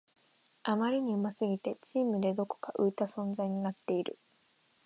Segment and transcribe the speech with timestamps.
[0.63, 4.17] あまりに上手すぎてチームでどこか浮いた存在になっている